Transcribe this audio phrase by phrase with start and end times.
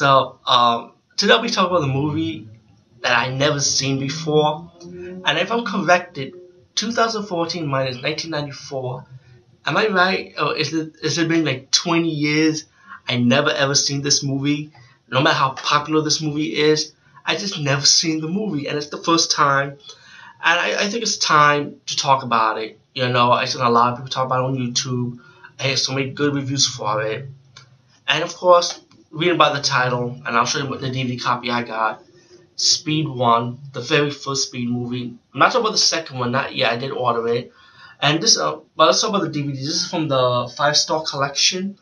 [0.00, 0.40] up?
[0.48, 2.48] Um, today be talking about the movie
[3.02, 6.34] that I never seen before, and if I'm corrected,
[6.76, 9.04] 2014 minus 1994.
[9.64, 10.34] Am I right?
[10.40, 12.64] Or is it is it been like 20 years?
[13.08, 14.72] I never ever seen this movie.
[15.08, 16.92] No matter how popular this movie is,
[17.26, 19.78] I just never seen the movie, and it's the first time.
[20.44, 22.78] And I, I think it's time to talk about it.
[22.94, 25.20] You know, I seen a lot of people talk about it on YouTube.
[25.60, 27.28] I hear so many good reviews for it.
[28.08, 28.80] And of course,
[29.12, 32.02] reading by the title, and I'll show you what the DVD copy I got.
[32.56, 35.14] Speed 1, the very first Speed movie.
[35.32, 36.72] I'm not talking about the second one, not yet.
[36.72, 37.52] I did order it.
[38.00, 39.54] And this, uh, but let's talk about the DVD.
[39.54, 41.78] This is from the Five Star Collection,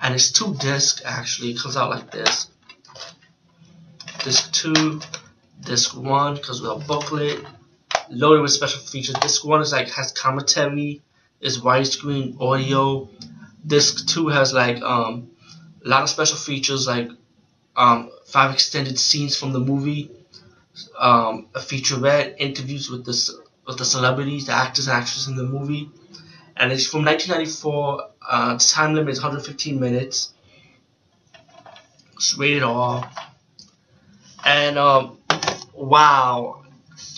[0.00, 1.52] and it's two discs actually.
[1.52, 2.48] It comes out like this.
[4.24, 5.00] Disc 2,
[5.64, 7.44] Disc 1, because we have booklet,
[8.10, 9.14] loaded with special features.
[9.20, 11.02] Disc 1 is like, has commentary,
[11.40, 13.08] is widescreen audio.
[13.66, 15.30] Disc 2 has like, um,
[15.84, 17.10] a lot of special features like
[17.76, 20.10] um, five extended scenes from the movie,
[20.98, 25.42] um, a featurette, interviews with the with the celebrities, the actors and actresses in the
[25.42, 25.90] movie,
[26.56, 28.10] and it's from 1994.
[28.26, 30.32] Uh, the time limit is 115 minutes.
[32.14, 33.10] It's rated R.
[34.44, 35.18] And um,
[35.74, 36.62] wow,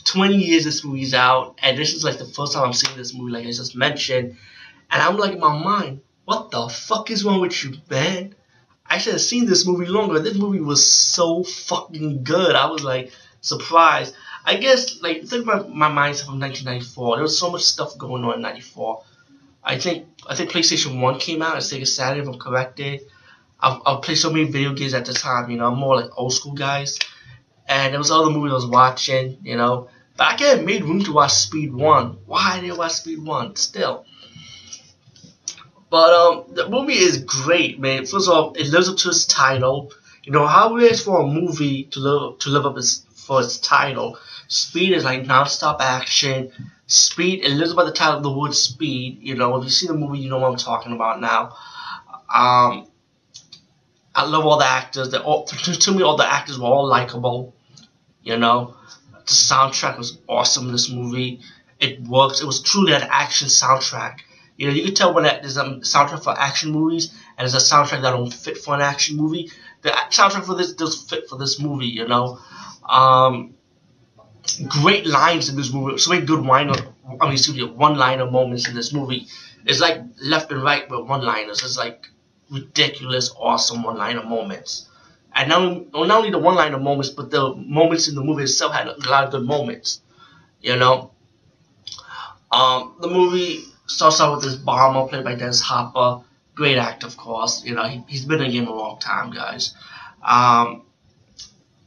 [0.05, 3.14] 20 years this movie's out, and this is like the first time I'm seeing this
[3.14, 4.36] movie, like I just mentioned,
[4.91, 8.36] and I'm like in my mind, what the fuck is wrong with you, man?
[8.89, 10.20] I should have seen this movie longer.
[10.20, 12.55] This movie was so fucking good.
[12.55, 14.15] I was like surprised.
[14.45, 17.17] I guess like think about my mindset from 1994.
[17.17, 19.03] There was so much stuff going on in '94.
[19.64, 21.57] I think I think PlayStation One came out.
[21.57, 22.23] I Sega Saturn.
[22.23, 23.01] If I'm corrected,
[23.61, 25.51] I've, I've played so many video games at the time.
[25.51, 26.98] You know, I'm more like old school guys.
[27.69, 29.39] And there was other movies I was watching.
[29.42, 32.19] You know, but I have made room to watch Speed One.
[32.27, 33.57] Why did I watch Speed One?
[33.57, 34.07] Still.
[35.89, 38.06] But um, the movie is great, man.
[38.06, 39.92] First of all, it lives up to its title.
[40.25, 43.41] You know how it is for a movie to live to live up its, for
[43.41, 44.19] its title.
[44.48, 46.51] Speed is like non-stop action.
[46.89, 49.19] Speed, it lives by the title of the word speed.
[49.20, 51.57] You know, if you see the movie, you know what I'm talking about now.
[52.33, 52.89] Um,
[54.14, 55.11] I love all the actors.
[55.11, 57.55] They all, to, to me, all the actors were all likable.
[58.23, 58.77] You know,
[59.13, 61.41] the soundtrack was awesome in this movie.
[61.79, 62.41] It works.
[62.41, 64.20] It was truly an action soundtrack.
[64.56, 67.74] You know, you can tell when there's a soundtrack for action movies and there's a
[67.74, 69.50] soundtrack that don't fit for an action movie.
[69.83, 71.86] The soundtrack for this does fit for this movie.
[71.86, 72.39] You know,
[72.89, 73.55] um,
[74.68, 75.98] great lines in this movie.
[75.98, 76.70] So many good wine.
[76.70, 79.27] I mean, excuse me, one-liner moments in this movie.
[79.64, 81.62] It's like left and right with one-liners.
[81.62, 82.06] It's like
[82.50, 84.88] ridiculous, awesome one-liner moments.
[85.34, 88.86] And not, not only the one-liner moments, but the moments in the movie itself had
[88.86, 90.00] a lot of good moments.
[90.62, 91.12] You know,
[92.50, 96.24] um, the movie starts out with this bomber played by Dennis Hopper.
[96.55, 97.64] Great actor, of course.
[97.64, 99.74] You know, he, he's been in the game a long time, guys.
[100.23, 100.83] Um,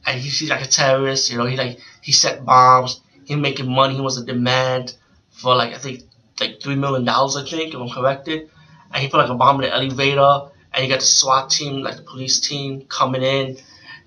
[0.06, 1.30] and he's, he's like a terrorist.
[1.30, 3.00] You know, he like he set bombs.
[3.24, 3.94] He making money.
[3.94, 4.96] He was a demand
[5.30, 6.02] for like I think
[6.40, 7.36] like three million dollars.
[7.36, 8.48] I think, if I'm corrected.
[8.92, 10.50] And he put like a bomb in the elevator.
[10.72, 13.56] And you got the SWAT team, like the police team, coming in,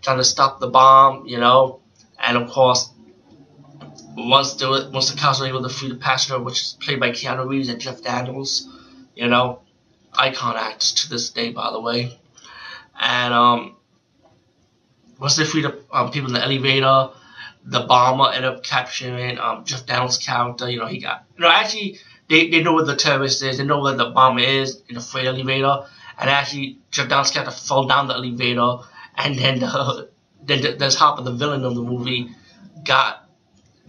[0.01, 1.25] trying to stop the bomb.
[1.27, 1.81] You know,
[2.19, 2.92] and of course
[4.15, 7.11] once the once the cops were able to free the passenger, which is played by
[7.11, 8.67] Keanu Reeves and Jeff Daniels,
[9.15, 9.61] you know,
[10.13, 12.17] icon actors to this day, by the way.
[12.99, 13.75] And um,
[15.19, 17.09] once they freed the um, people in the elevator,
[17.65, 20.69] the bomber ended up capturing um, Jeff Daniels' character.
[20.69, 23.65] You know, he got you know actually they, they know where the terrorist is, they
[23.65, 25.85] know where the bomber is in the freight elevator,
[26.19, 28.77] and actually Jeff Daniels' character fell down the elevator,
[29.17, 30.09] and then the
[30.43, 32.29] then the, Dennis Hopper, the villain of the movie,
[32.83, 33.22] got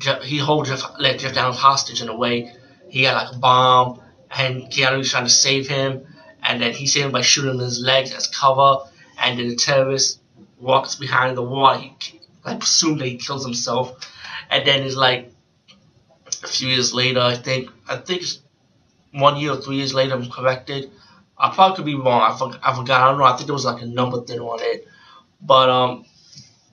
[0.00, 2.52] he holds let Jeff Daniels hostage in a way.
[2.88, 4.00] He got like a bomb,
[4.30, 6.06] and Keanu was trying to save him,
[6.42, 8.84] and then he saved him by shooting his legs as cover,
[9.18, 10.20] and then the terrorist
[10.58, 11.78] walks behind the wall.
[11.78, 14.10] He, I presume that he kills himself,
[14.50, 15.32] and then it's like
[16.42, 17.20] a few years later.
[17.20, 18.40] I think I think it's
[19.12, 20.14] one year or three years later.
[20.14, 20.90] I'm corrected.
[21.38, 22.20] I probably could be wrong.
[22.22, 23.00] I, for, I forgot.
[23.00, 23.24] I don't know.
[23.24, 24.86] I think there was like a number thing on it,
[25.40, 26.04] but um,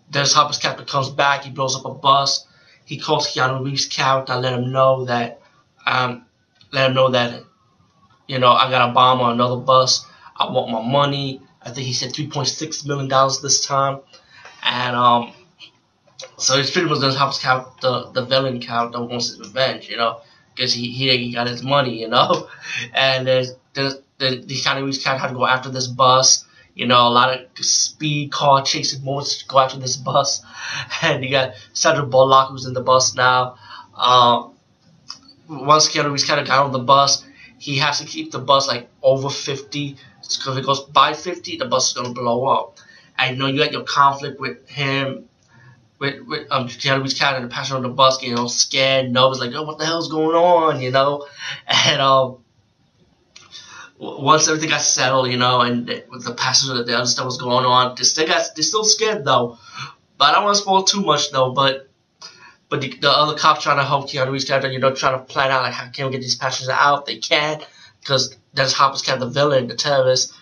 [0.10, 1.44] Dennis Hopper's captain comes back.
[1.44, 2.48] He blows up a bus
[2.92, 5.40] he calls Keanu Reeves' character, I let him know that,
[5.86, 6.26] um,
[6.74, 7.42] let him know that,
[8.28, 10.06] you know, I got a bomb on another bus.
[10.38, 11.42] I want my money.
[11.62, 14.02] I think he said 3.6 million dollars this time,
[14.62, 15.32] and um,
[16.38, 20.20] so it's pretty much the helps character, the villain character wants his revenge, you know,
[20.54, 22.50] because he, he he got his money, you know,
[22.94, 26.88] and there's the the the Keanu Reeves character had to go after this bus you
[26.88, 30.44] know, a lot of speed car chasing moments go after this bus.
[31.01, 33.57] And you got Sandra Bullock who's in the bus now.
[33.95, 34.53] Um,
[35.50, 37.25] once Keanu Reeves kind of got on the bus,
[37.57, 41.57] he has to keep the bus like over 50 because if it goes by 50,
[41.57, 42.77] the bus is going to blow up.
[43.18, 45.25] I know you had your conflict with him,
[46.00, 49.39] with with um Keanu Reeves' character, the passenger on the bus, getting all scared, nervous,
[49.39, 51.27] like, oh, what the hell's going on, you know?
[51.68, 52.38] And um,
[54.01, 57.65] once everything got settled, you know, and with the passenger, the other stuff was going
[57.65, 59.59] on, they still got, they still scared though.
[60.18, 61.51] But I don't want to spoil too much though.
[61.51, 61.88] But
[62.68, 65.25] but the, the other cop trying to help Keanu Reeves' character, you know, trying to
[65.25, 67.06] plan out like how can we get these passengers out?
[67.06, 67.65] They can't
[68.00, 70.33] because Dennis Hopper's kind of the villain, the terrorist,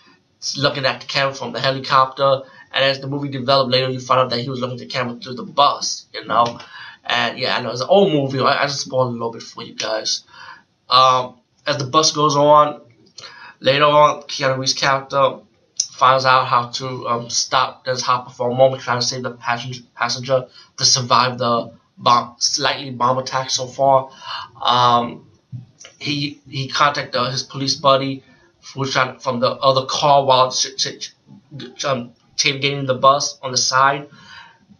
[0.55, 2.43] looking at the camera from the helicopter.
[2.71, 4.85] And as the movie developed later, you find out that he was looking at the
[4.85, 6.59] camera through the bus, you know.
[7.03, 8.39] And yeah, I know it's an old movie.
[8.39, 10.23] I, I just spoiled a little bit for you guys.
[10.87, 12.81] Um, as the bus goes on,
[13.59, 15.39] later on, Keanu Reeves' character
[15.91, 19.31] finds out how to um, stop this Hopper for a moment, trying to save the
[19.31, 20.47] passenger, passenger
[20.77, 24.09] to survive the bomb, slightly bomb attack so far.
[24.61, 25.27] Um,
[25.99, 28.23] he he contacted his police buddy
[28.73, 30.53] who's trying from the other car while
[31.85, 34.07] um, tailgating the bus on the side.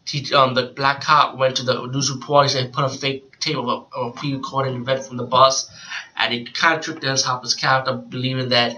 [0.09, 2.45] He, um, the black cop went to the news report.
[2.45, 5.23] He said he put a fake tape of a, of a pre-recorded event from the
[5.23, 5.69] bus,
[6.17, 8.75] and he kind of tricked Dennis Hopper's character, believing that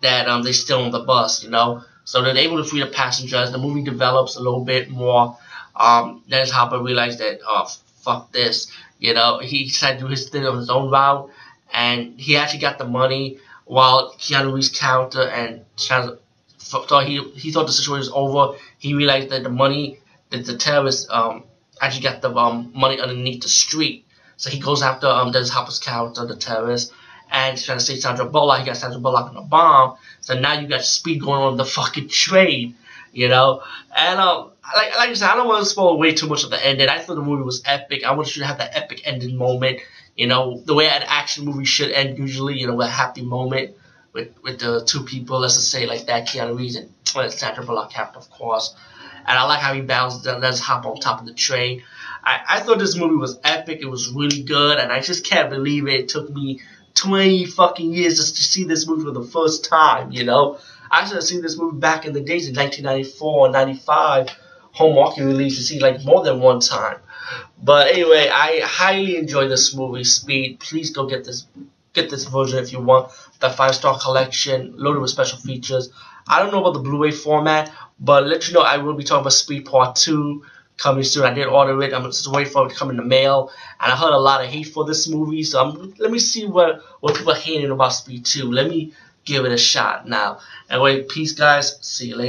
[0.00, 1.82] that um, they're still on the bus, you know.
[2.04, 3.52] So they're able to free the passengers.
[3.52, 5.36] The movie develops a little bit more.
[5.76, 7.66] Um, Dennis Hopper realized that, oh,
[8.00, 8.72] fuck this.
[8.98, 11.30] You know, he decided to do his thing on his own route,
[11.72, 17.66] and he actually got the money while Keanu Reeves' character and thought he he thought
[17.66, 18.58] the situation was over.
[18.78, 19.98] He realized that the money
[20.30, 21.44] the terrorist um
[21.80, 24.06] actually got the um money underneath the street.
[24.36, 26.92] So he goes after um Dennis Hopper's character, the terrorist,
[27.30, 28.60] and he's trying to save Sandra Bullock.
[28.60, 29.96] He got Sandra Bullock on a bomb.
[30.20, 32.76] So now you got speed going on the fucking train,
[33.12, 33.62] you know?
[33.96, 36.50] And, um, like, like I said, I don't want to spoil way too much of
[36.50, 36.88] the ending.
[36.88, 38.04] I thought the movie was epic.
[38.04, 39.80] I want you to have that epic ending moment,
[40.16, 43.22] you know, the way an action movie should end usually, you know, with a happy
[43.22, 43.76] moment
[44.12, 47.64] with, with the two people, let's just say like that, Keanu Reeves and well, Sandra
[47.64, 48.74] Bullock character, of course.
[49.26, 51.82] And I like how he balances that, let's hop on top of the train.
[52.24, 53.80] I, I thought this movie was epic.
[53.82, 56.00] It was really good, and I just can't believe it.
[56.00, 56.60] It took me
[56.94, 60.58] 20 fucking years just to see this movie for the first time, you know?
[60.90, 64.28] I should have seen this movie back in the days in 1994 95,
[64.72, 66.98] home market release to see like more than one time.
[67.62, 70.60] But anyway, I highly enjoy this movie, Speed.
[70.60, 71.46] Please go get this
[71.92, 73.12] get this version if you want.
[73.40, 75.90] The five star collection, loaded with special features.
[76.28, 79.22] I don't know about the Blu-ray format, but let you know I will be talking
[79.22, 80.44] about Speed Part 2
[80.76, 81.24] coming soon.
[81.24, 81.92] I did order it.
[81.92, 83.50] I'm just waiting for it to come in the mail.
[83.80, 86.46] And I heard a lot of hate for this movie, so I'm, let me see
[86.46, 88.50] what what people are hating about Speed 2.
[88.50, 88.92] Let me
[89.24, 90.38] give it a shot now.
[90.70, 91.78] Anyway, peace, guys.
[91.80, 92.26] See you later.